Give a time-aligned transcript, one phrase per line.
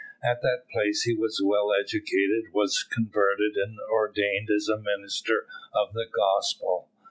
[0.23, 5.93] At that place he was well educated, was converted, and ordained as a minister of
[5.93, 6.89] the Gospel.